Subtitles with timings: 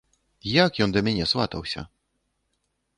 [0.63, 1.81] Як ён да мяне сватаўся?